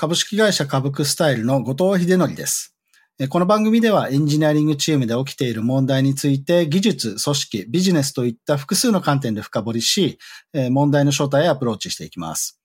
[0.00, 2.72] 株式会社株クスタイルの後藤秀則です。
[3.30, 10.20] この番組ではエンジニアリングチームで起きている問題について技術、組織、ビジネスといった複数の観点で深掘りし、
[10.70, 12.60] 問題の正体へアプローチしていきます。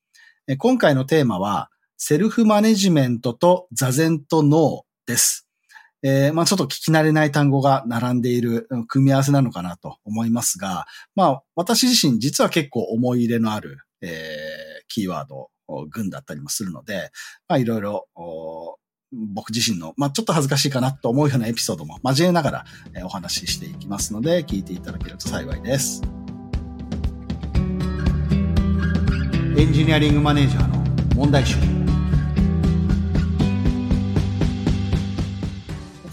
[0.60, 5.48] 今回のテーマは、セルフマネジメントと座禅と脳です。
[6.04, 15.50] えー、まあちょっと聞き慣れない単語が並んでいる組み合わせなのかなと思いますが、まあ私自身実は結構思い入れのある、えー、キーワード
[15.90, 17.12] 軍だったりもするので、
[17.48, 18.08] まあいろいろ
[19.34, 22.66] 僕自身の、まあちょっと恥ずかしいかなと思うようなエピソードも交えながら、
[22.96, 26.02] えー、お話ししていきますので、聞いていただけると幸いです。
[29.56, 30.84] エンジニアリングマネージャーの
[31.16, 31.83] 問題集。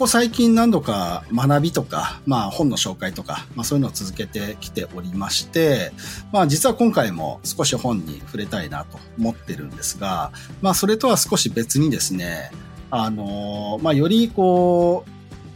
[0.00, 5.92] ここ最近何度か学びとか、まあ本の紹介とか、まあそういうのを続けてきておりまして、
[6.32, 10.32] まあ実は今回も少し本に触れたいなと思ってるんですが、
[10.62, 12.50] まあそれとは少し別にですね、
[12.90, 15.04] あの、まあよりこ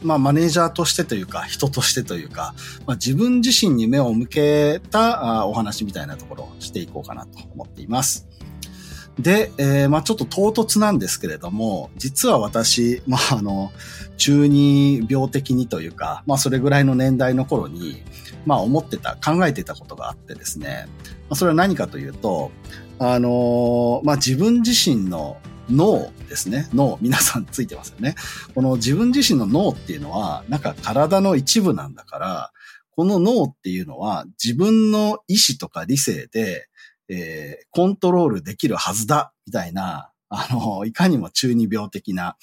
[0.02, 2.54] う、まあマネージャーとしてというか、人としてというか、
[2.86, 8.28] まあ自分自身に目を向けたお話みたいなところをしていこうかなと思っています。
[9.18, 13.72] で、えー、まあちょっと唐突なんですけれども、実は私、まああの、
[14.16, 18.02] 中二病的にというか、まあそれぐらいの年代の頃に、
[18.44, 20.86] まあ思ってた、考えてたことがあってですね、
[21.28, 22.50] まあ、それは何かというと、
[22.98, 25.36] あのまあ自分自身の
[25.70, 26.68] 脳ですね。
[26.74, 28.16] 脳、皆さんついてますよね。
[28.54, 32.52] この自分自身の脳っていうのは、なんか体の一部なんだから、
[32.90, 36.68] この脳っていうのは自分の意志とか理性で、
[37.08, 42.36] えー、コントロールできるはずだ、みたいな、あの、いかにも中二病的な、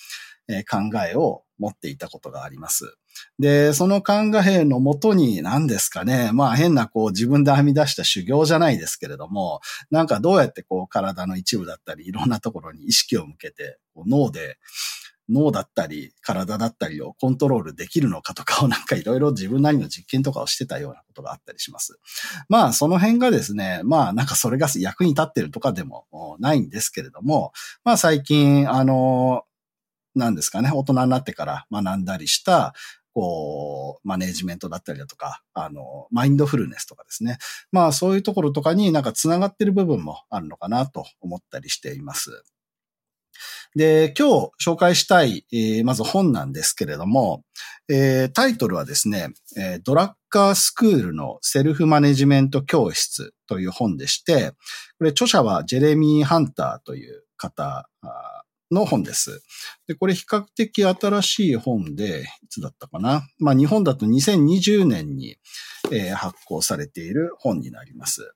[0.47, 2.95] えー、考えを持っていたことがあります。
[3.39, 4.13] で、その考
[4.47, 14.57] えのもとに何ですかね、まあ変なこう自分で編み出した修行じゃないですけれども、なんかどうやってこう体の一部だったりいろんなところに意識を向けて、脳で
[15.31, 21.99] 脳だったり、体だったりをコントロールできるのかとかをなんかいろいろ自分なりの実験とかをしてたようなことがあったりします。
[22.49, 26.05] まあその辺がですね、まあなんかそれが役に立ってるとかでも
[26.39, 29.43] ないんですけれども、まあ最近、あの、
[30.15, 32.73] なんですかね、大人になってから学んだりした、
[33.13, 37.37] こう、マネージメントだったりだとか、あの、マインドフルネスとかですね。
[37.71, 42.43] まあそういうところとかになんか繋がってる部分もあるのかなと思ったりしています。
[43.75, 47.43] で、今日紹介したい、えー、まず本なんですけれども、
[47.89, 54.51] えー、タイトルはですね、えー、ドラッカースクールのセルフマネジメント教室という本でして、
[54.97, 57.89] これ著者はジェレミー・ハンターという方
[58.71, 59.41] の本です。
[59.87, 63.23] で、これ比較的新しい本で、いつだったかな？
[63.39, 65.37] まあ日本だと2020年に、
[65.91, 68.33] えー、発行されている本になります。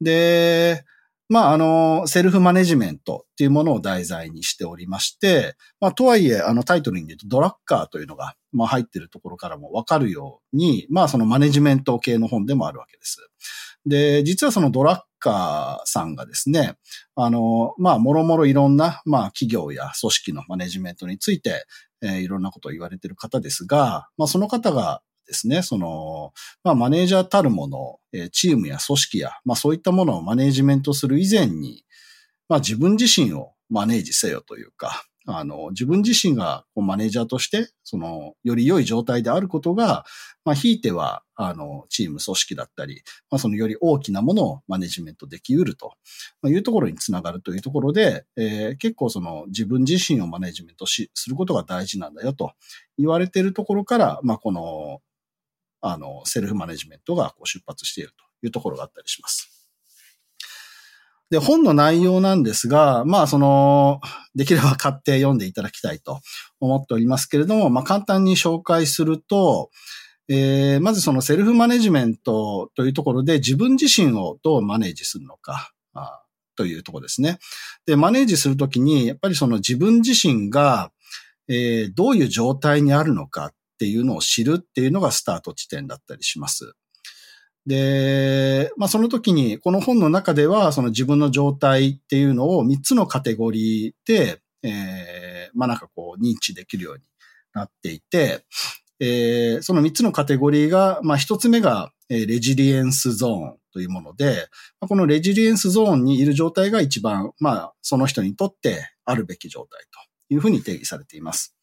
[0.00, 0.84] で、
[1.32, 13.16] まあ、あの、セルフマネジメントっていうものを題材にしておりまして、まあ、とはいえ、あのタイトルに言うとドラッカーというのが、まあ、入ってるところからもわかるように、まあ、そのマネジメント系の本でもあるわけです。
[13.86, 16.74] で、実はそのドラッカーさんがですね、
[17.14, 21.64] あの、まあ、もろもろいろんな、まあ、企業や組織のマネジメントについて、
[22.02, 26.32] えー、いろんなことを言われている方ですが、まあ、その方がですね、その、
[26.64, 31.84] まあ、マネージャーたるもの、えチームや組織や、まあ、そういったものをマネージメントする以前に、
[32.48, 40.04] まあ、自分自身をマネージせよというか、あの、自分自身がマネージャーとして、その、より良い状態であることが、
[40.44, 45.94] まあ、ひいては、あの、チーム、組織だったり、まあ、そのより大きなものをマネジメントできうると
[46.44, 52.52] いうところにつながるというところで、えー、結構その、自分自身をマネジメントし、することが大事なんだよと
[52.98, 55.00] 言われているところから、まあ、この、
[55.82, 59.68] あの、セルフマネジメントがこう出発しているというところがあったりします。
[61.28, 64.00] で、本の内容なんですが、まあ、その、
[64.34, 66.20] できれば買って読んでいただきたいと
[66.60, 69.70] 思っておりますけれども、まあ、簡単に紹介すると、
[70.28, 76.22] えー、まずそのセルフマネジメントというところで自分自身をどうマネージするのか、あ
[76.54, 77.38] というところですね。
[77.86, 80.92] で、マネージするときに、やっぱりその自分自身が、
[81.48, 83.52] えー、どういう状態にあるのか
[83.82, 86.74] っていうのを知るっていうのがスタート地点だったりします。
[87.66, 97.02] で、まあその時に、この本の中では、その自分の状態っていうのを3つのカテゴリーで、えー、まあなんかこう認知できるように
[97.54, 98.44] なっていて、
[99.00, 104.46] えー、その3つのカテゴリーが、まあ1つ目が、え、レジリエンスゾーンというもので、
[104.78, 109.82] このレジリエンスゾーンにいる状態が一番、まあその人にとってあるべき状態
[110.28, 111.56] というふうに定義されています。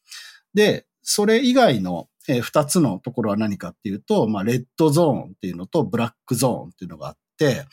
[0.52, 7.64] で、それ以外のえ二つのところは何かっていうと、まあ、レッドゾーンっていうのとブラックゾーンっていうのがあって、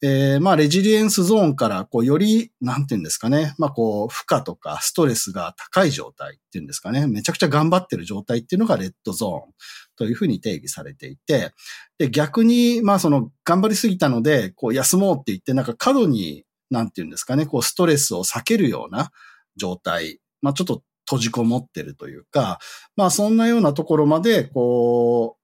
[0.00, 9.52] えー、まあ、レジリエンスゾーンから、こう、より、なんていうんですかね、まあ、こう、負荷とかストレスが高い状態っていうんですかね、めちゃくちゃ頑張ってる状態っていうのがレッドゾーン
[9.96, 11.52] というふうに定義されていて、
[11.98, 19.10] で、逆に、まあ、その、頑張りすぎたので、こう、休もうって言って、なんか過度に、なんていうんですかね、こう、ストレスを避けるような
[19.56, 22.58] 状態、まあ、ちょっと閉じこもってるというか、
[22.94, 25.38] まあ、そんなようなところまで、こ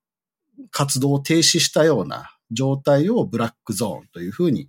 [0.58, 4.68] う、活動を停止したような状態をブラックゾーンというふうに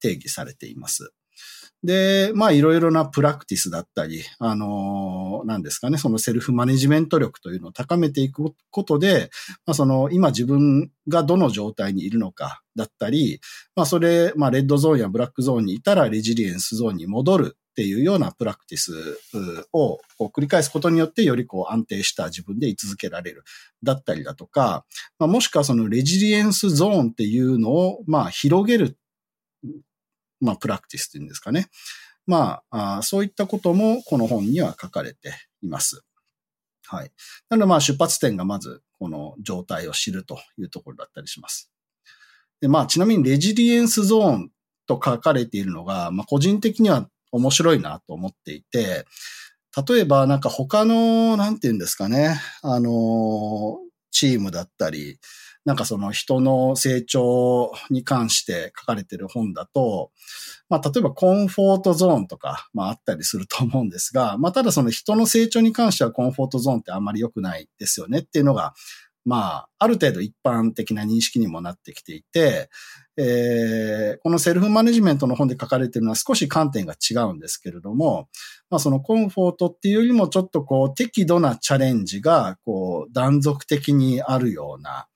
[0.00, 1.12] 定義されています。
[1.82, 9.30] で、まあいろいろなプラクティスだったり、あのー、なんですかね、そのセルフマネジメント力というのを高めていくことで、
[9.66, 13.40] まあその今自分がどの状態にいるのかだったり、
[13.76, 19.18] まあそれ、まあレッドゾーンやブラックゾーンにいたらレジリエンスゾーンに戻るっていうようなプラクティス
[19.72, 23.42] を繰り返すことによってよりこう安定した自分で居続けられる
[23.82, 24.84] だったりだとか、
[25.18, 28.96] まあ、もしくはそのレジリエンスゾーンっていうのをまあ広げる
[30.40, 31.68] まあ、プラクティスっていうんですかね。
[32.26, 35.32] まあそういったこともこの本には書かれて
[35.62, 36.04] います。
[36.86, 37.10] はい。
[37.48, 41.70] なので、まあ、出発点がまず、この状態を知るというところだったりします。
[42.60, 44.50] で、まあ、ちなみに、レジリエンスゾーン
[44.86, 49.06] と書かれているのが、まあ、個人的には面白いなと思っていて、
[49.88, 53.78] 例えば、なんか他の、なんて言うんですかね、あの、
[54.12, 55.18] チームだったり、
[55.64, 60.10] なんかその人の成長に関して書かれてる本だと、
[60.68, 68.74] まあ例えばコンフォートゾーンとか、まああったりすると思うんですが、まあただその人の成長に関してはコンフォートゾーンってあんまり良くないですよねっていうのが、
[69.24, 72.68] まあある程度一般的な認識にもなってきていて、
[73.16, 78.28] えー、このセルフマネジメントの本で書かれているのは少し観点が違うんですけれども、
[78.70, 85.06] まあそのコンフォートっていうよりもちょっとこう適度なチャレンジがこう断続的にあるような、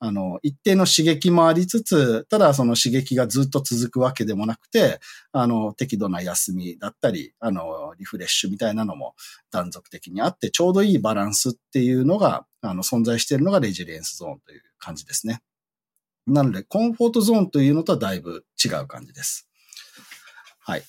[0.00, 5.00] あの、一定の刺激もありつつ、ただその刺激がずっと続くわけでもなくて、
[5.32, 9.14] あの、適度な休みだったり、あの、リフレッシュみたいなのも
[9.50, 15.40] 断続的にあって、ちょうどいいバランスっていうのが、あの、存在しているのがレジリエンスゾーンという感じですね。
[16.26, 19.48] なので、コンフォートゾーンというのとはだいぶ違う感じです。
[20.60, 20.82] はい。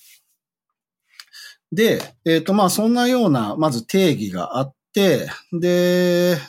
[1.72, 5.28] で、えっ、ー、と、まあ、そんなような、まず定義があっ、で、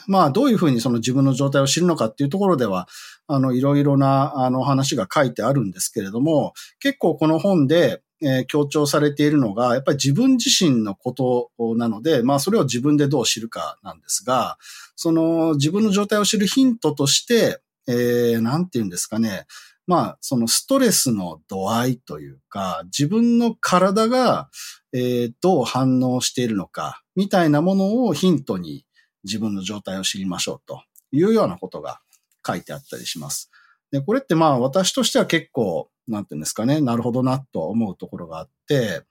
[0.06, 2.88] まあ、どういうふうにその自分の状態を知るのかっていうところでは、
[3.28, 14.58] あの、いろいろな、あの、話が書いてあるんですけれども、結構この本で、えー、強調されているのが、やっぱり自分自身のことなので、まあ、それを自分でどう知るかなんですが、
[14.96, 19.46] その自分の状態を知るヒントとして、えー、なんて言うんですかね、
[19.86, 24.48] まあ、そのストレスの度合いというか、自分の体が、
[24.92, 28.84] えー、どう反応しているのか、みたいなものをヒントに
[29.24, 32.00] 自分の状態を知りましょうというようなことが
[32.46, 33.50] 書いてあったりします。
[33.90, 39.02] で、これってまあ私としては結構、なんていうんですかね、なるほどなと思うところがあって、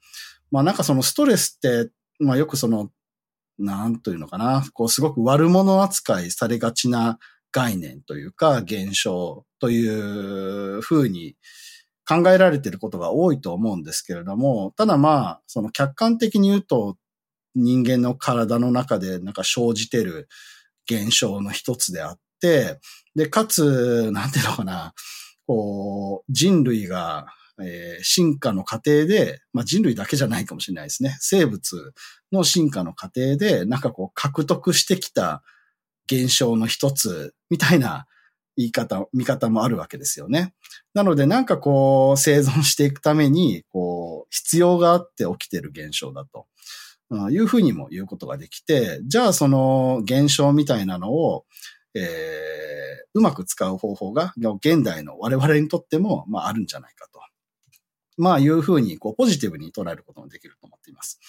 [0.51, 2.91] まあなんかそのストレスって、まあよくその、
[3.57, 7.19] なんというのかな、こうすごく悪者扱いされがちな
[7.51, 11.35] 概念というか現象というふうに
[12.07, 16.97] 考えられていることが多いと思うんですけれども、ただまあ、その客観的に言うと
[17.55, 20.27] 人間の体の中でなんか生じてる
[20.89, 22.79] 現象の一つであって、
[23.15, 24.93] で、かつ、なんていうのかな、
[25.45, 27.27] こう、人類が、
[27.61, 31.17] えー、進化の過程で、まあ人類だけじゃないかもしれないですね。
[31.19, 31.93] 生物
[32.31, 35.43] の進化の過程で、なんかこう、獲得してきた
[36.11, 38.05] 現象の一つみたいな
[38.57, 40.53] 言い方、見方もあるわけですよね。
[40.93, 46.47] なのでなんかこう生存していくためにこう必要があって起きてる現象だと
[47.29, 51.45] いうふうにも言うことができて、じゃあその現象みたいなのを、
[51.93, 52.03] えー、
[53.13, 57.11] うまく使う方法が現代の我々にとってもまああるんじゃないかと。
[58.17, 61.19] まあいうふうにこうポジティブに捉えることもできると思っています。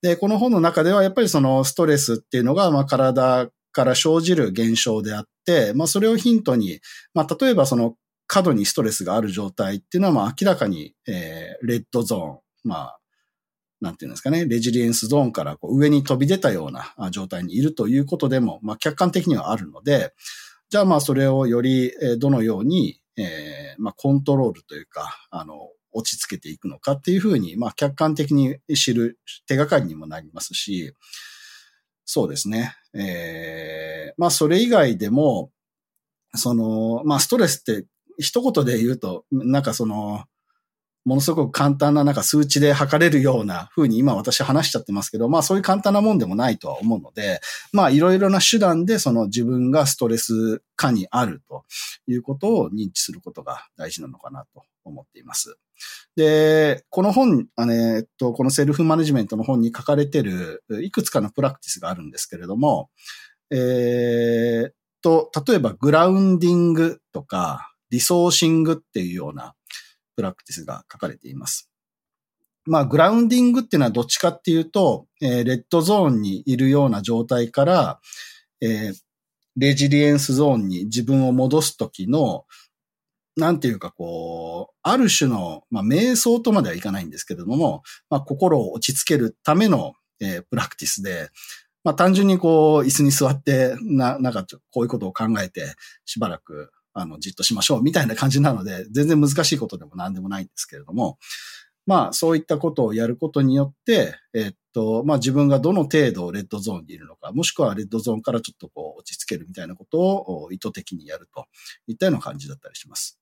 [0.00, 6.80] で、この本の中ではやっぱりそのストレスっていうのがまあ体から生じる現象であって、まあそれをヒントに、
[7.14, 7.96] まあ例えばその
[8.26, 13.00] 過度にストレスがある状態っていうのはまあ明らかに、えー、レッドゾーン、まあ
[13.80, 20.12] なんていうんですかね、レジリエンスゾーンからこう上に飛び出たような状態にいるということでも、まあ客観的にはあるので、
[20.68, 30.94] じゃあまあそれをよりどのように、えー、まあコントロールというか、あの、落ち着けていくのかっていうふうに、まあ客観的に知る手がかりにもなりますし、
[32.04, 32.74] そうですね。
[32.94, 35.50] えー、まあそれ以外でも、
[36.34, 37.86] その、まあストレスって
[38.18, 40.24] 一言で言うと、なんかその、
[41.04, 47.40] ものすごく簡単ななんか数値で測れるような風に今私話しちゃってますけど、まあそういう簡単なもんでもないとは思うので、
[47.72, 51.64] まあいろいろな手段でその自分がストレス化にあると
[52.06, 55.58] いうことを認知することが大事なのかなと思っています。
[56.16, 62.90] で、この本、あの、えっと、このセルフマネジメントの本に書かれてるいくつかのプラクティスがあるんですけれども、
[63.50, 64.70] えー、
[65.02, 69.54] と、例えばグラウンディングとか、リソーシングっていうような
[70.14, 71.70] プラクティスが書かれています。
[72.66, 78.00] まあ、グラウンディングっていうのはどっちかっていうと、えー、レッドゾーンにいるような状態から、
[78.60, 78.94] えー、
[79.56, 82.44] レジリエンスゾーンに自分を戻すときの、
[83.40, 91.30] なんていうかこう、ある種の、まあ、瞑想とまではいかないんですけれども、まあ、心を落ち着けるための、えー、プラクティスで、
[91.82, 101.18] まあ、単純にこう、椅子に座って、な、なんかこういうことを考えて、しばらく、あの、じっとしましょうみたいな感じなので、全然難しいことでも何でもないんですけれども、
[101.86, 111.46] まあ、そういったことをやることによって、えっと、まあ自分がどの程度レッドゾーンにいるのか、もしくはレッドゾーンからちょっとこう落ち着けるみたいなことを意図的にやると
[111.86, 113.19] いったような感じだったりします。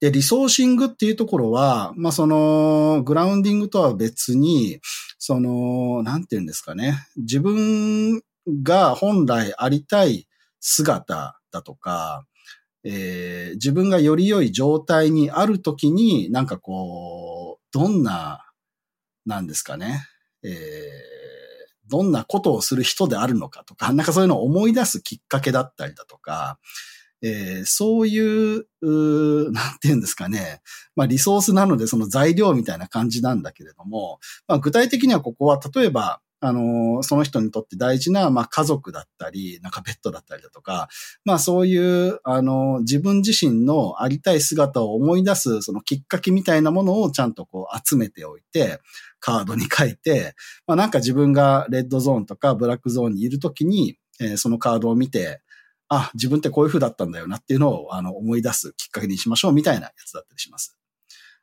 [0.00, 4.80] で、リソーシングっていうところは、まあ、その、グラウンディングとは別に、
[5.18, 7.06] その、なんて言うんですかね。
[7.16, 8.22] 自分
[8.62, 10.26] が本来ありたい
[10.60, 12.26] 姿だとか、
[12.84, 18.46] えー、自分がより良い状態にあるときに、なんかこう、どんな、
[19.26, 20.06] なんですかね。
[20.42, 20.50] えー、
[21.90, 26.58] どんなことをする人であるのかとか、なんかそういうのを思い出すきっかけだったりだとか、
[27.22, 28.18] えー、そうい
[28.58, 30.60] う、う なんていうんですかね。
[30.96, 40.88] まあリソースなのでその材料みたいな感じなんだけれども、まあ具体的にはここは例えば、あの、その人にとって大事な、まあ、家族だったり、なんかペットだったりだとか、
[41.22, 48.80] まあ、そういう、あの、自分自身のありたい姿を思い出す、そのきっかけみたいなものをちゃんとこう集めておいて、
[49.20, 50.34] カードに書いて、
[50.66, 55.42] まあ、なんか自分がレッドゾーンとかブラックゾーンにいるときに、えー、そのカードを見て、
[55.90, 60.78] あ、自分ってこういう風だったんだよなっていうのを、あの、思い出すきっかけにしましょうみたいなやつだったりします。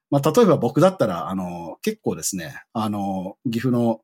[0.09, 4.01] まあ、例えば僕だったら、あの、結構ですね、あの、岐阜の、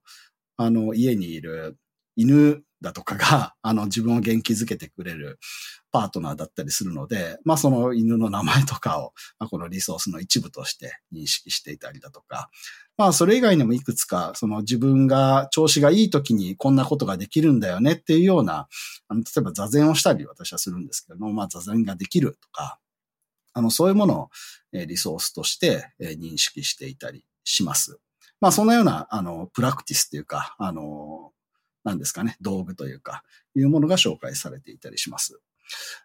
[0.58, 1.78] あの、家にいる
[2.16, 5.40] 犬だとかが、 あの、自分を元気づけてくれる
[5.92, 12.50] パートナーだったりするので、まあ、その犬の名前とかを、 まあ、このリソースの一部として認識していたりだとか、
[12.98, 18.68] まあ、それ以外にもいくつか、その自分が調子がいい時にこんなことができるんだよねっていうような、
[19.08, 22.80] あの、例えば座禅をしたり私はするんですけども、まあ、座禅ができるとか、
[23.54, 24.30] あの、そういうものを、
[24.72, 28.00] えリソースとして、え認識していたりします。
[28.42, 31.32] まあ、そんなような、あの、プラクティスというか、あの、
[31.84, 33.24] なんですかね、道具というか、
[33.56, 35.40] いうものが紹介されていたりします。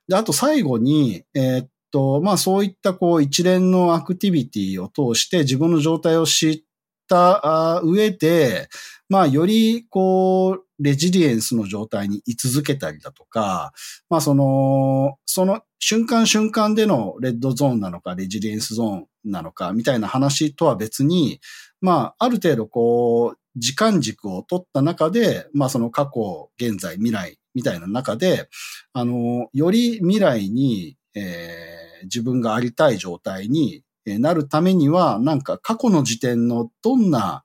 [0.09, 6.63] で、あと最後に、えー、っと、まあそういったこう一連のアクティビティを通して自分の状態を知っ
[7.09, 8.69] た上で、
[9.09, 13.73] まあ、より、こう、レジリエンスの状態に居続けたりだとか、
[14.11, 21.41] まあ、その、その瞬間瞬間でのレッドゾーンなのか、レジリエンスゾーンなのか、みたいな話とは別に、
[21.81, 28.49] まあ、ある程度、こう、時間軸を取った中で、まあ、その過去、現在、未来みたいな中で、
[28.93, 37.45] あの、より未来に、えー、自分がありたい状態になるためには、なんか過去の時点のどんな、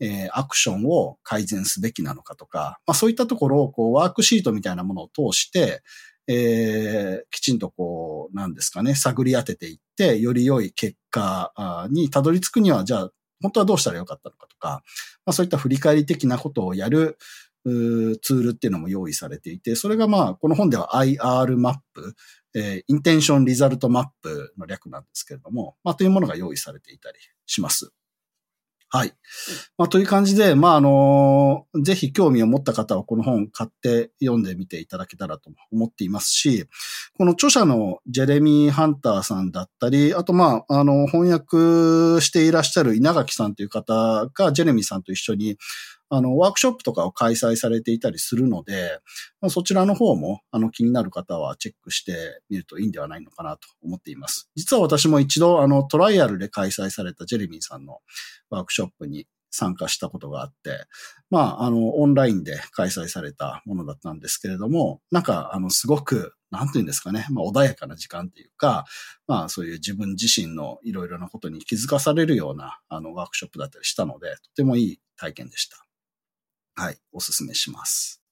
[0.00, 5.82] えー、アクションを改善すべきなのかとか、まあそういったところをこうワークシートみたいなものを通して、
[6.26, 13.10] えー、きちんとこう、なんですかね、探り当てていって、より良い結果にたどり着くには、じゃあ、
[13.42, 14.82] 本当はどうしたらよかったのかとか、
[15.26, 17.18] まあそういった振り返り的なことをやる、
[17.64, 22.14] ツールっていうのも用意されていて、それがまあ、この本では IR マップ、
[22.54, 27.92] えー、 intention result map の略なんですけれども、まあ、というものが用意されていたりします。
[28.94, 29.14] はい。
[29.78, 36.66] まあ、という感じで、まあ、あの、ぜひ興味を持った方はこの本買って読んでみていただけたらと思っていますし、
[37.16, 45.56] この著者のジェレミー・ハンターさんだったり、あと、まあ、あの、翻訳していらっしゃる稲垣さんという方が、ジェレミーさんと一緒に、
[46.14, 48.98] あの、ワークショップとかを開催されていたりするので、
[49.40, 54.50] まあ、そちらの方も、あの、気になる方はチェックしてみるといいんではないのかなと思っています。
[54.54, 58.00] 実は私も一度、あの、トライアルで開催されたジェレミーさんの
[58.50, 60.84] ワークショップに参加したことがあって、
[61.30, 68.84] まあ、あの、オンラインで開催されたものだったんですけれども、なんか、あの、すごく、なんていうんですかね、まあ、穏やかな時間っていうか、
[69.26, 75.86] まあ、そういう自分自身のいろいろなことに気づかされるような、あの、ワークショップだったりしたので、とてもいい体験でした。
[76.74, 78.22] はい、おすすめします。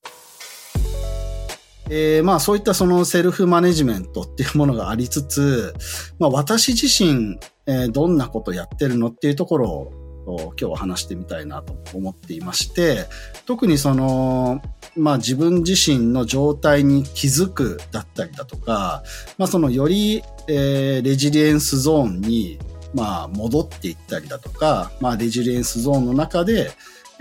[1.89, 5.73] えー、まあそういったそのセルフマネジメントっていうものがありつつ、
[6.19, 9.91] まあ私自身、えー、どんなことやってるのっていうところを
[10.25, 13.05] 今日は話してみたいなと思っていまして、
[13.45, 14.61] 特にその、
[14.95, 19.03] まあ自分自身の状態に気づくだったりだとか、
[19.37, 22.57] まあそのより、えー、レジリエンスゾーンに、
[22.93, 26.71] まあ戻っていったりだとか、まあレジリエンスゾーンの中で、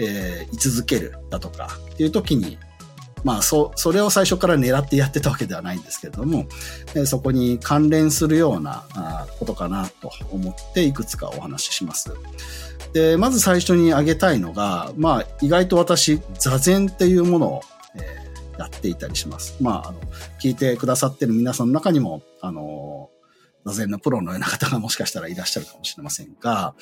[0.00, 2.58] えー、居続けるだとかっていう時に、
[3.22, 6.46] まあ、そ、それを最初から狙ってやってたわけではないんですけれども、
[6.94, 12.10] えそこに関連するようなあことかなと思っていくつかお話しします。
[12.94, 17.60] で、まず最初に挙げたいのが、まあ、意外と私、座禅っていうものを、
[17.94, 19.56] えー、やっていたりします。
[19.60, 20.00] まあ、あの、
[20.40, 23.10] 聞いてくださってる皆さんの中にも、あの、
[23.66, 26.74] 座禅のプロのような方がもしかしたらいらっしゃるかもしれませんが、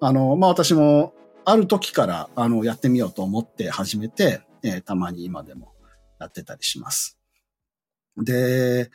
[0.00, 1.14] あの、まあ私も
[1.48, 5.72] ある時から、あの、やってみようと思って始めて、えー、たまに今でも
[6.18, 7.18] やってたりします。
[8.16, 8.90] で、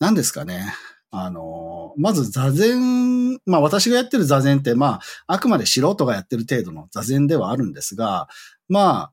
[0.00, 0.74] 何ですかね。
[1.12, 8.26] あの、まず座禅、まあ私がやってる座禅って、まあ、あくまで素人がやってる程度の座禅ではあるんですが、
[8.68, 9.12] ま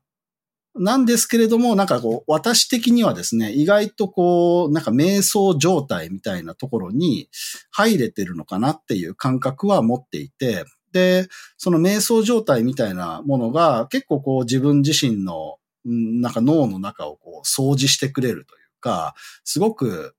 [0.74, 7.28] なんですけれども、なんかこう、私的にはですね、意外とこう、なんか瞑想状態みたいなところに
[7.70, 20.14] 入れてるのかなっていう感覚は持っていて、で、その瞑想状態みたいなものが結構こう自分自身のなんか脳の中をこう掃除してくれるというか、すごく、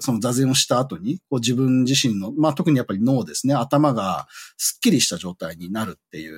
[0.00, 6.36] その座禅をした後に、こう自分自身の、まあ特にやっぱり脳ですね、頭がスッキリした状態になるっていう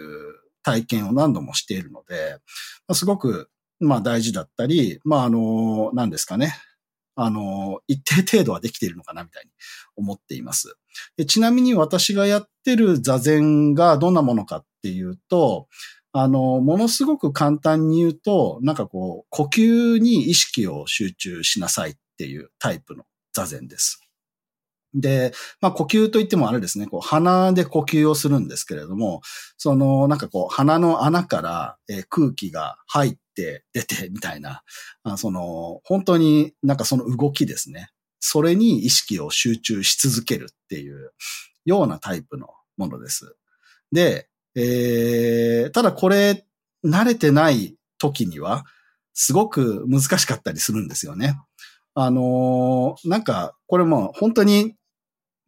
[0.62, 2.36] 体験を何度もしているので、
[2.86, 3.48] まあ、すごく、
[3.80, 6.54] まあ大事だったり、まああの、何ですかね。
[7.14, 9.50] あの、一定程度はできているのかなみたいに
[9.96, 10.76] 思っています。
[11.26, 15.68] ちなみに私がやってる座禅がどんなものかっていうと、
[16.12, 24.02] あの、ものすごく簡単に言うと、なんかこう、呼吸に意識を集中しなさいっていうタイプの座禅です。
[24.94, 29.22] で、まあ呼吸といってもあれですね、こう鼻で呼吸をするんですけれども、
[29.56, 34.62] そのなんかこう鼻の穴から、え空気が入って出てみたいな、
[35.16, 37.88] その本当になんかその動きですね。
[38.24, 41.12] それに意識を集中し続けるっていう
[41.64, 43.34] ようなタイプのものです。
[43.90, 46.46] で、えー、ただこれ、
[46.84, 48.64] 慣れてない時には、
[49.12, 51.34] すごく難しかったりするんですよね。
[51.94, 54.76] あのー、なんか、これも本当に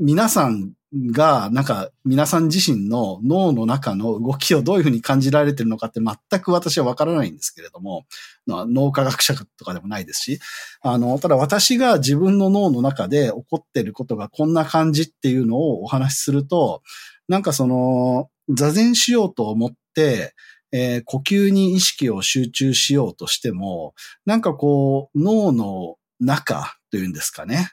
[0.01, 8.07] 皆さんが、なんか皆さん自身の脳の中の動きをどういうふうに感じられてるのかって全く私はわからないんですけれども、
[8.47, 10.41] 脳科学者とかでもないですし、
[10.83, 16.83] あの、ただ私が自分の脳の中で起こってることがこんな感じっていうのをお話しすると、
[17.29, 20.35] なんかその、座禅しようと思って、
[20.71, 23.95] えー、呼吸に意識を集中しようとしても、
[24.27, 27.71] なんかこう、脳の中というんですかね。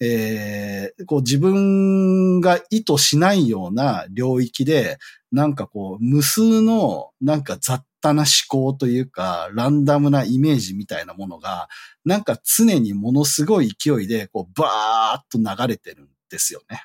[0.00, 4.98] えー、こう自分が意図しないような領域で、
[5.30, 11.68] なんかこう、無数のなんか雑多な思考というか、ランダムなイメージみたいなものが、
[12.04, 16.82] なんか常にものすごい勢いで、こう、バーっと流れてるんですよね。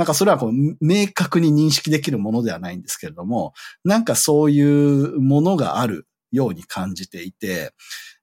[0.00, 3.52] なんかそれはこう明確に認識できるものではないんですけれども、
[3.84, 7.74] なんかそういうものがあるように感じていて、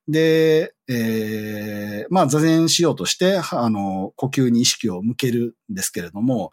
[0.08, 6.52] で、えー、まあ座禅しようとして、あの、呼吸に意識を向けるんですけれども、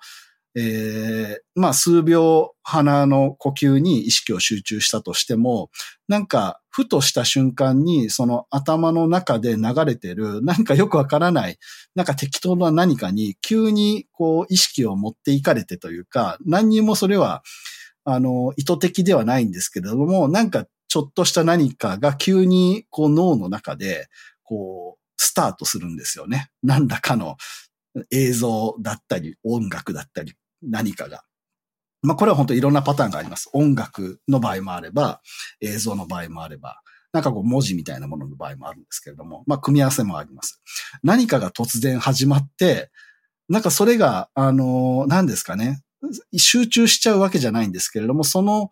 [0.56, 5.70] えー、まあ数秒鼻の呼吸に意識を集中したとしても、
[6.08, 11.58] なんかふとした瞬間にその頭の中で流れてるなんかよくわからない、
[11.94, 17.42] なんか適当な何かに急にこう意識を持っていかれてというか、何にもそれは
[18.04, 24.06] あの意図的ではないんですけれども、なんかちょっとした何かが急にこう脳の中で
[24.44, 26.50] こうスタートするんですよね。
[26.62, 27.36] 何らかの
[28.12, 31.24] 映像だったり音楽だったり何かが。
[32.02, 33.50] まあ、これは本当いろんなパターンがあります。
[33.54, 35.20] 音楽の場合もあれば、
[35.60, 36.80] 映像の場合もあれば、
[37.12, 40.62] なんかこう文字みたいなものの場合もあるんですけれども、まあ、組み合わせもあります。
[41.02, 42.92] 何かが突然始まって、
[43.48, 45.82] なんかそれが、あの、何ですかね、
[46.36, 48.70] 集中しちゃうわけじゃないんですけれども、その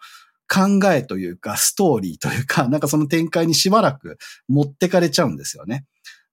[0.53, 5.87] 考えというか、ストーリーというか、 なんかその展開にしばらく持ってかれちゃうんですよね。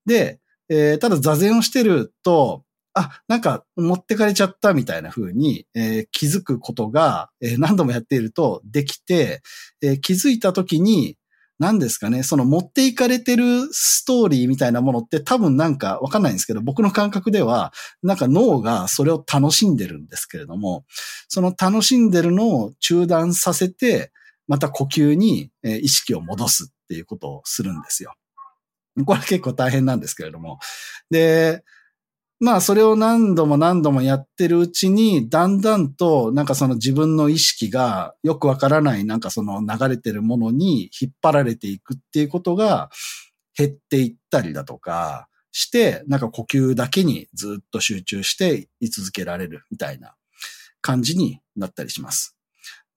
[0.05, 9.41] で、えー、ただ座禅をしてると、あ、なんか持ってかれちゃったみたいな風に、えー、気づくことが、えー、何度もやっているとできて、
[9.81, 11.15] えー、気づいた時に、
[11.59, 20.85] 何ですかね、その持っていかれてるストーリーみたいなものって多分なんかわかんないんですけど、僕の感覚では、なんか脳がそれを楽しんでるんですけれども、
[21.27, 24.11] その楽しんでるのを中断させて、
[24.47, 28.13] また呼吸に意識を戻すっていうことをするんですよ。
[29.05, 30.59] これ結構大変なんですけれども。
[31.11, 31.63] で、
[32.39, 42.89] まあそれを何度も何度もやってるうちに、だんだんとなんかその自分の意識がよくわからないなんかその流れてるものに引っ張られていくっていうことが
[43.57, 50.15] 減っていったりだとかして、なんか呼吸だけにずっと集中して居続けられるみたいな
[50.81, 52.37] 感じになったりします。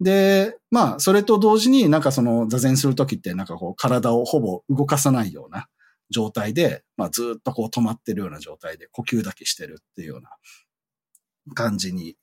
[0.01, 5.67] で、まあそれと同時になんかその座禅するときってなんかこう体をほぼ動かさないような
[6.13, 10.31] 状態で、まあ、ずっとこう止まってるような状態で呼吸だけしてるっていうような
[11.55, 12.17] 感じに、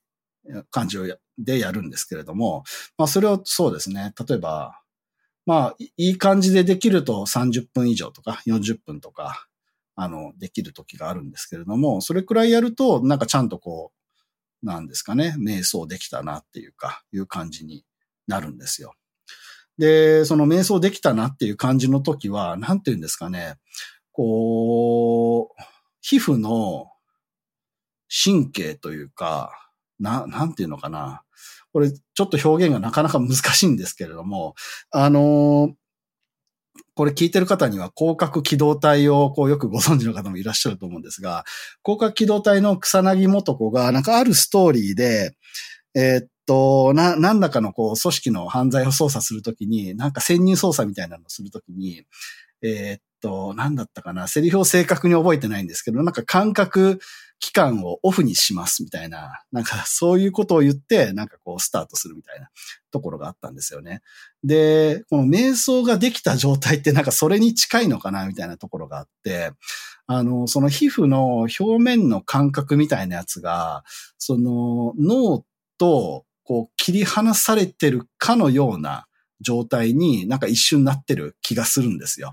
[0.72, 1.06] 感じを
[1.38, 2.64] でやるんですけれども、
[2.98, 4.82] まあ、それをそうですね、例えば、
[5.46, 9.48] まあ、いい感じでできると30分以上とか40分とか、
[9.96, 13.92] あの、できる時があるんですけれども、それくらいやると、なんかちゃんとこ
[14.64, 17.86] う、なんですかね、瞑想できたなっていうか、いう感じに
[18.28, 18.94] なるんですよ。
[19.80, 23.56] で、その瞑想できたなっていう感じの時は、なんて言うんですかね。
[24.12, 25.64] こう、
[26.02, 26.92] 皮膚の
[28.10, 29.52] 神経というか、
[30.00, 31.24] な、なんていうのかな。
[31.72, 34.56] これ、ちょっと表現がなかなか難しいんですけれども、
[34.92, 35.74] あの
[36.96, 41.46] これ聞いてる方には広角機動隊をこうよくご存知の方もいらっしゃると思うんですが、
[41.86, 45.34] 広角機動隊の草薙元子がなんかあるストーリーで、
[45.96, 52.06] えー、っと、な、何らかのこう、組織の犯罪を捜査するときに、なんか潜入捜査みたいなのをするときに、
[52.64, 57.00] えー、っと、何だったかな、セリフを正確に覚えてないんですけど、なんか感覚
[57.38, 62.50] 期間をオフにしますみたいな、なんかそういうことを言って、なんかこうスタートするみたいな
[62.90, 64.02] ところがあったんですよね。
[64.44, 69.52] で、この瞑想ができた状態ってなんかそれに近いのかなみたいなところがあって、
[70.08, 73.84] あの、その皮膚の表面の感覚みたいなやつが、
[74.18, 75.46] その脳
[75.78, 79.06] とこう切り離されてるかのような
[79.40, 82.32] 状態になんか一瞬なってる気がするんですよ。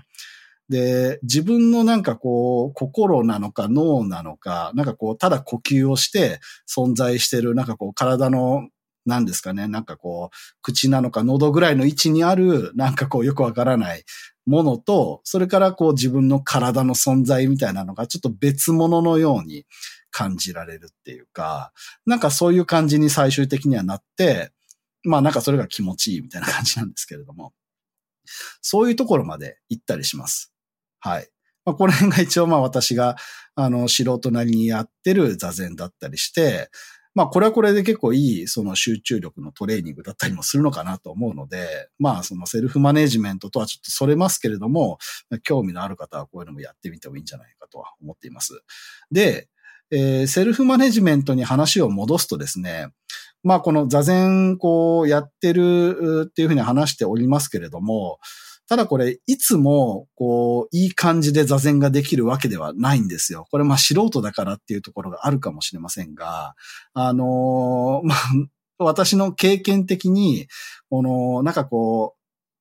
[0.69, 8.67] で、自分のなんかこう、心なのか脳なのか、なんかこう、ただ呼吸をして存在してる、なんかこう、体の、
[9.05, 14.03] なんですかね、なんかこう、口なのか喉ぐらいの位置にある、なんかこう、よくわからない
[14.47, 19.67] ものと、それからこう、自分の体の存在みたいなのがちょっと別物のように
[20.17, 21.71] 感じられるっていうか、
[22.07, 24.51] なんかそういう感じに最終的にはなって、
[25.03, 27.53] まあなんかそれが気持ちいいみたいな感じなんですけれども、
[28.61, 30.51] そういうところまで行ったりします。
[30.99, 31.29] はい。
[31.65, 33.15] まあ、この辺が一応まあ私が、
[33.53, 36.71] あの、素人なりにやってる座禅だったりして、
[37.13, 44.97] まあこれはこれで結構いいその集中力のトレーニングだったりもするのかなと思うので、まあそのセルフマネジメントとはちょっとそれますけれども、
[45.43, 48.61] 興味のある方はこういうのもやってみてもいいんじゃないかとは思っています。
[49.11, 49.49] で、
[49.91, 52.87] えー、セルフマネジメントに話を戻すとですね、
[53.43, 58.19] まあこの座禅こうやってるっていうふうに話しておりますけれども、
[58.67, 63.47] ただこれ、いつも、こう、いい感じで座禅ができるわけではないんですよ。
[63.49, 66.53] これ、まあ、素人だからっていうところがあるかもしれませんが、
[66.93, 68.17] あのー、まあ、
[68.79, 70.47] 私の経験的に、
[70.89, 72.16] この、なんかこう、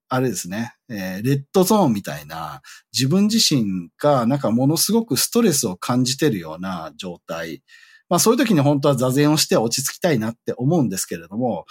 [0.08, 7.62] あれですね、えー、レッドゾーンみたいな、自分自身がなんかものすごくストレスを感じてるような状態。
[8.08, 11.64] まあそういう時に本当は座禅をして落ち着きたいなって思うんですけれども、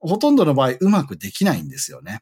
[0.00, 2.20] ほとんどの場合うまくできないんですよね。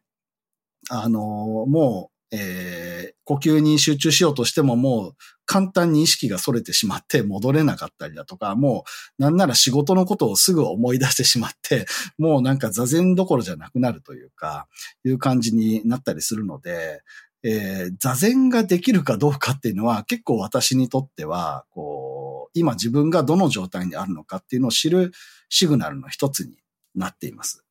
[0.88, 8.84] あの、もう、えー、呼吸に集中しようとしてももう簡単に意識が逸れてしまって戻れなかったりだとか、も
[9.18, 11.86] うなんなら仕事のことをすぐ思い出してしまって、
[12.18, 14.68] もうなんか座禅どころじゃなくなるというか、
[15.04, 17.02] いう感じになったりするので、
[17.44, 25.12] えー、座禅ができるかどうかっていうのは結構私にとっては、こう、今自分がどの状態にあるのかっていうのを知る
[25.48, 26.58] シグナルの一つに
[26.96, 27.64] なっています。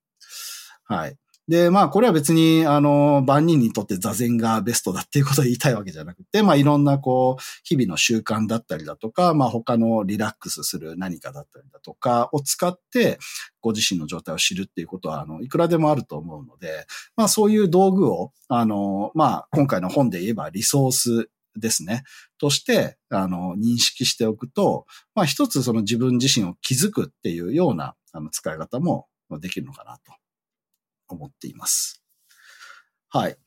[0.86, 1.18] はい。
[1.48, 13.20] で、まあ、これは別に、あの、万人にとって座禅がベストだっていうことを言いたいわけじゃなくて、まあ、いろんな、こう、日々の習慣だったりだとか、まあ、他のリラックスする何かだったりだとかを使って、
[13.62, 22.04] ご自身の状態を知るっていうことは、あの、いくらでもあると思うので、まあ、そういう道具を、あの、まあ、今回の本で言えばリソースですね。
[22.40, 29.08] として、あの、認識しておくと、まあ、一つその自分自身を気づくっていうような、あの、使い方も
[29.40, 30.25] できるのかなと
[31.08, 32.04] 思っています。
[33.10, 33.38] はい。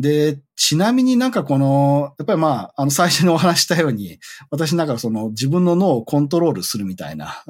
[0.00, 4.18] で、ちなみになんかこの、やっぱりまあ、あの最初にお話したように、
[4.50, 7.44] 私なんかその自分の脳をコントロールするみたいな、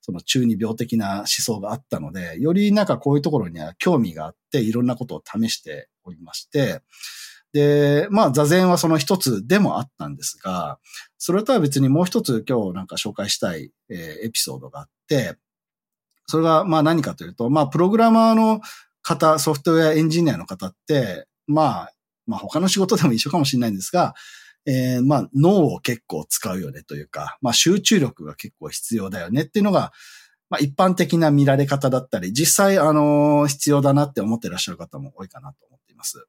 [0.00, 6.82] その中二病的な思想があったので、よりなんかこういうところには興味があって、いろんなことを試しておりまして、
[7.52, 10.78] で、まあ座禅はその一つでもあったんですが、
[11.18, 15.36] それとは別にもう一つ今日なんか紹介したい、えー、エピソードがあって、
[16.26, 18.60] それが、まあ何かというと、まあプログラマーの
[19.02, 21.92] 方、ソフトウェアエンジニアの方って、まあ、
[22.26, 24.14] まあ他の仕事でも一緒かもしれないんですが、
[24.64, 29.92] えー、まあ、脳を結構使うよねというか、まあ、集中力が結構必要だよねっていうのが、
[30.50, 36.26] まあ、一般的な見られ方だったり、実際、あの、必要だなって思ってらっしゃる方も多いかなと思っています。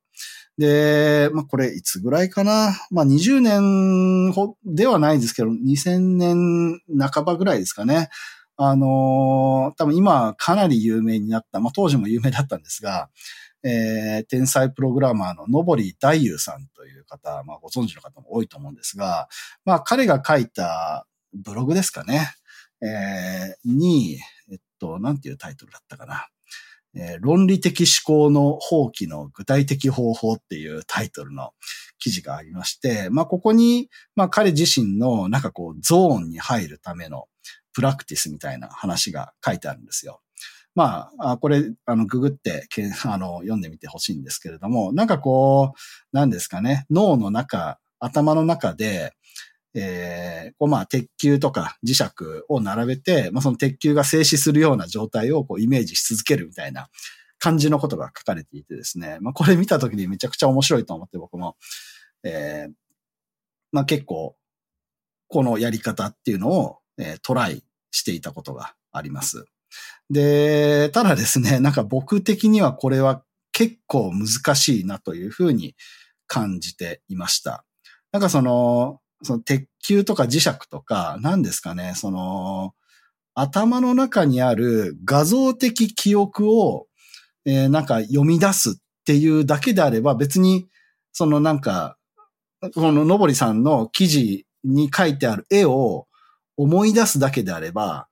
[0.57, 2.75] で、まあ、これいつぐらいかな？
[2.89, 4.33] まあ、20年
[4.65, 8.09] ではないですけど、2000年半ばぐらいですかね。
[8.55, 13.09] あのー、多分今かなり有名になった、まあ、当時も有名だったんですが、
[13.63, 19.29] えー、天才プログラマーののぼり大優さんという方、まあ、ご存知の方も多いと思うんですが、
[19.65, 22.29] まあ、彼が書いたブログですかね、
[22.81, 24.19] えー、に、
[24.51, 26.27] えっと、なんていうタイトルだったかな。
[26.95, 31.51] えー、論理的思考の放棄の具体的方法っていうタイトルの
[31.97, 37.25] 記事がありまして、まあ、ここに、まあ、彼自身のなんかこう、ゾーンに入るための
[37.73, 40.21] プラクティスみたいな話が書いてあるんですよ。
[40.75, 42.67] まあ、これ、あの、ググって、
[43.05, 49.13] あの、読んでみてほしいんですけれども、なんかこう、なんですかね、脳の中、頭の中で、
[49.75, 52.03] えー、こうまあ、鉄球とか磁石
[52.47, 56.89] を並べて、まあその鉄球が静止するような状態をこうイメージし続けるみたいな
[57.39, 61.57] 感じのことが書かれていてですね、まあこれ見たときにめちゃくちゃ面白いと思って僕も、
[62.23, 62.73] えー、
[63.71, 64.35] まあ結構、
[65.27, 69.45] このやり方っていうのを、えー、トライしていたことがあります。
[70.09, 75.75] で、ただですね、なんか僕的にはこれは結構難しいなというふうに
[76.27, 77.65] 感じていました。
[78.11, 82.73] なんかその、その鉄球とか磁石とか、何ですかね、その、
[83.35, 86.87] 頭の中にある画像的記憶を、
[87.45, 88.73] えー、なんか読み出すっ
[89.05, 90.67] ていうだけであれば、別に、
[91.11, 91.97] そのなんか、
[92.75, 96.07] こののぼりさんの記事に書いてある絵を
[96.57, 98.07] 思い出すだけであれば、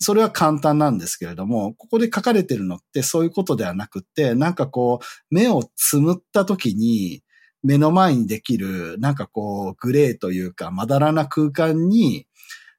[0.00, 7.22] それは簡単なんですけれども、ここで書かれてるのってそういうことではなくて、なんかこう、目をつむった時に、
[7.62, 12.26] 目の前にできる、なんかこう、グレーというか、まだらな空間に、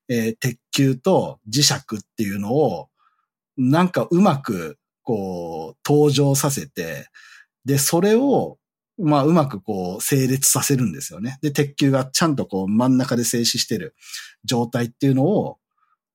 [0.08, 1.80] えー、鉄球と磁石っ
[2.18, 2.88] ていうのを、
[3.58, 7.08] なんかうまく、こう、登場させて、
[7.66, 8.58] で、それを、
[9.02, 11.40] まあ、うまくこう、整列させるんですよね。
[11.42, 13.96] で、鉄球がちゃんとこう、真ん中で静止してる
[14.44, 15.58] 状態っていうのを、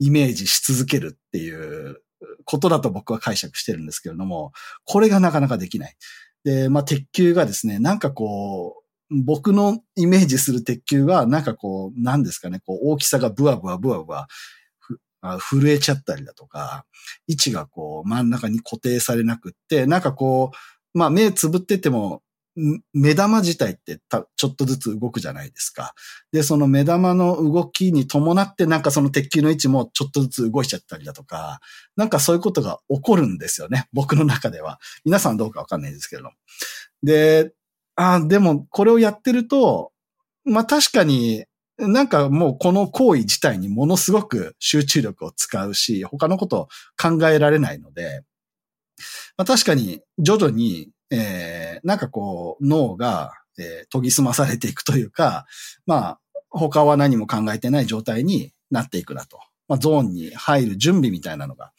[0.01, 2.03] イメージし続けるっていう
[2.45, 4.53] ことだと僕は解釈してるんですけれども、
[4.85, 5.97] これがなかなかできない。
[6.45, 14.29] で、まあ、鉄球がですね、なんかこう、僕のイメージする鉄球は、なんかこう、なんですかね、こう、大きさがブワブワブワブワ、
[15.39, 16.85] 震えちゃったりだとか、
[17.27, 20.51] 位置がこう、真ん中に固定されなくって、なんかこ
[20.95, 22.23] う、まあ、目つぶってても、
[22.93, 23.99] 目玉自体って
[24.37, 25.95] ちょっとずつ動くじゃないですか。
[26.33, 31.61] で、その目玉の動きに伴ってなんかその鉄球の位置もちょっとずつ動いちゃったりだとか、
[31.97, 33.89] なんかそういうことが起こるんですよね。
[33.93, 34.79] 僕の中では。
[35.05, 36.31] 皆さんどうかわかんないですけども。
[37.03, 37.53] で、
[37.97, 39.93] あでもこれをやってると、
[40.45, 41.45] まあ確かに
[41.77, 46.69] なんかもうこの行為自体にものすごく集中力を使うし、他のことを
[47.01, 48.23] 考えられないので、
[49.37, 55.47] まあ確かに徐々にえー、なんかこう、脳が、えー、研ぎ澄まされていくというか、
[55.87, 59.39] まあ、他は何も考えてない状態になっていくなと。
[59.69, 61.73] まあ、ゾーンに入る準備みたいなのが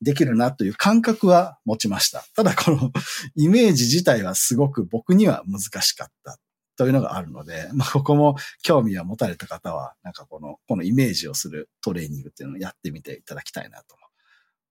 [0.00, 2.24] できるなという感覚は持ちました。
[2.34, 2.92] ただこの
[3.36, 6.38] イメージ自体はすごく僕には難しかった
[6.76, 13.96] というのがあるので、まあ、ここも興味を持たれた方は、なんかこの、このイメージをするトレーニングっていうのをやってみていただきたいなと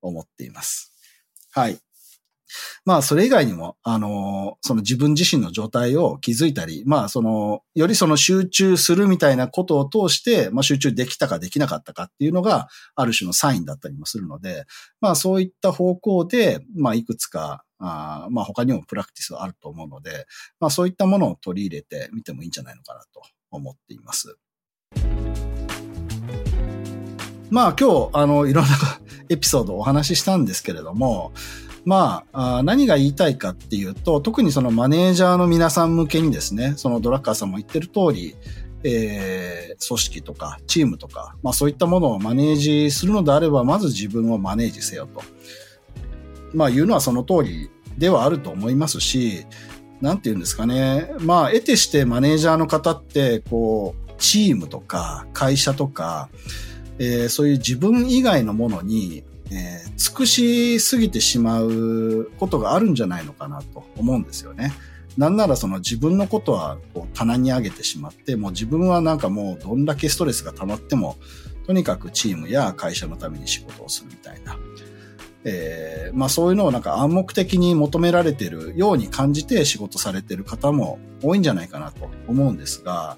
[0.01, 0.93] 思っています。
[1.51, 1.77] はい。
[2.85, 14.65] まあ、それ以外にも、あの、その自分自身の状態を気づいたり、まあ、その、よりその集中するみたいなことを通して、まあ、集中できたかできなかったかっていうのが、ある種のサインだったりもするので、
[15.01, 20.25] まあ、そういった方向で、まあ、いくつか、あまあ、他にもプラクティスはあると思うので、
[20.59, 24.37] まあ、そういったものを取り入れてみてもいいんじゃないのかなと思っています。
[27.49, 28.71] まあ今日、あの、いろんな
[29.29, 31.31] エピソードをお話ししたんですけれども、
[31.87, 38.35] まあ、何が言いたいかっていうと、特にそのマネージャーの皆さん向けにですね、そのドラッカーさんも言ってる通り、
[38.83, 45.21] えー、組織とかチームとか、まあそういったものをマネージするのであれば、まず自分をマネージせよと。
[46.53, 49.45] まあ言うのはその通りではあると思いますし、
[50.01, 51.09] なんて言うんですかね。
[51.21, 56.27] まあ、得てしてマネージャーの方って、こう、チームとか会社とか、
[56.99, 64.73] えー、そういう自分以外のものにえー、尽くしすぎてしまうことがあるんじゃないのかなと思うんですよね。
[65.17, 71.17] なんならその自分のことはこう棚に上げてしまって、もう自分はなんかもうどんだけストレスが溜まっても、
[71.65, 74.57] とにかくチームや会社のために仕事をするみたいな。
[75.43, 83.17] えー、まあそういうのをなんか暗黙的に求められてるように感じて仕事されてる方も多いんじゃないかなと思うんですが、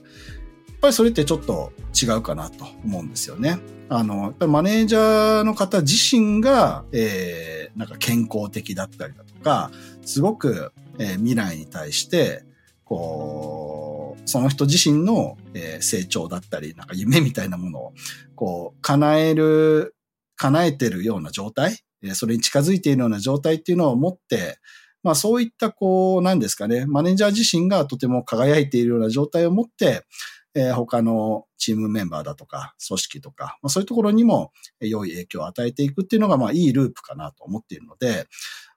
[0.80, 3.60] っぱりそれってちょっと違うかなと思うんですよね。
[3.90, 9.72] あの、やっぱりマネージャーの方自身が、えー、なんか健康的だったりだとか、
[10.06, 12.46] すごく、えー、未来に対して、
[12.86, 17.94] こう、その人自身の、えー、成長だったり、なんか夢みたいなものを、
[18.36, 19.96] こう、叶える、
[20.38, 24.60] 叶えてるような状態、えー、それに近づいているような状態っていうのを持って、
[25.04, 30.06] まあそういったこう、なんですかね、マネージャー自身がとても輝いているような状態を持って、
[30.56, 38.28] えー、他のチームメンバーだとか、組織とか、まあ、そういうところにも良い影響を与えていくっていうのが、まあいいループかなと思っているので、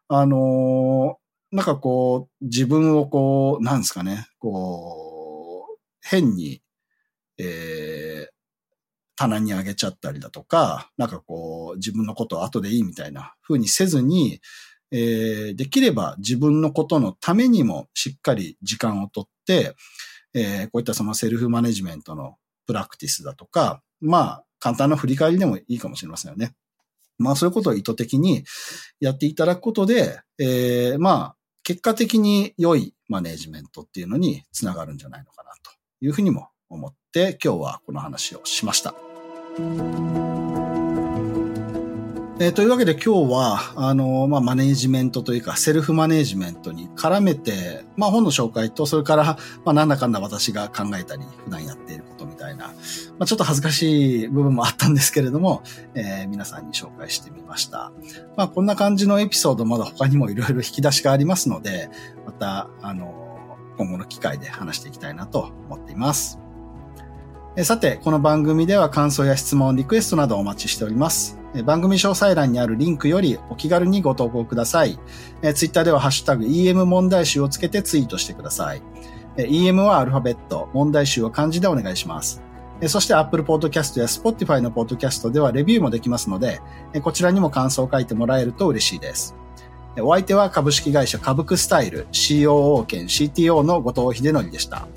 [0.09, 1.17] あの
[1.53, 6.63] なんかこう、自分をこう、なんですかね、こう、変に、
[7.39, 8.33] えー、
[9.17, 14.41] 棚に上げちゃったりだとか、なんかこう、自分のことを後でいいみたいな風にせずに、
[14.93, 19.75] えー、できれば自分のことのためにもしっかり時間をとって、
[20.35, 26.55] えー、こういったそのセルフマネジメントのプラクティスだとか、まあ、簡単な振り返りでもいいかもしれませんよね。
[27.19, 28.45] まあ、そういうことを意図的に
[29.01, 38.95] やっていただくことで、えー、まあ、結果的に良いマネジメントっていうのにつながるんじゃないのかなというふうにも思って今日はこの話をしました。
[42.43, 52.75] えー、というわけで今日は、あの、まあ、マネージメントというか、セルフマネージメントに絡めて、まあ、本の紹介と、それから、まあ、なんだかんだ私が考えたり、普段やっていることみたいな、ま
[53.21, 55.63] あ、ちょっと恥ずかしい部分もあったんですけれども、
[55.95, 57.93] えー、皆さんに紹介してみました。
[58.37, 61.91] まあ、こんな感じのエピソード、まだ他にもいろいろ引き出しがありますので、
[62.27, 66.41] また、あの、今後の機会で話していきたいなと思っています。
[67.63, 71.41] さて、この番組では感想や質問、リクエストなどお待ちしております。
[71.63, 74.99] 番組詳細欄にあるリンクよりお気軽にご投稿ください。
[75.43, 78.83] えツイッターではハッシュタグ EM 問題集をつけてツイートしてください。
[79.37, 82.43] え EM はアルファベット、問題集は漢字でお願いします。
[82.81, 86.61] えそして Apple Podcast や Spotify の Podcast ではレビューもできますので、
[86.95, 89.37] えこちらにも感想を書いてもらえると嬉しいです。
[90.01, 94.89] お相手は株式会社株クスタイル COO 兼 CTO の後藤秀則でした。